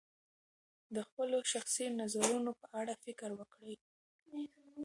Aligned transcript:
د 0.95 0.97
خپلو 1.07 1.37
شخصي 1.51 1.85
نظرونو 2.01 2.51
په 2.61 2.67
اړه 2.79 2.93
فکر 3.05 3.29
وکړئ. 3.39 3.75